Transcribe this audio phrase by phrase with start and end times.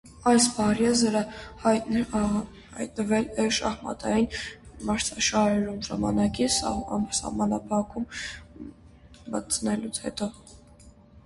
[0.29, 1.19] Այս բառեզրը
[1.65, 4.27] հայտնվել է շախմատային
[4.89, 8.11] մրցաշարերում ժամանակի սահմանափակում
[9.37, 10.33] մտցնելուց հետո։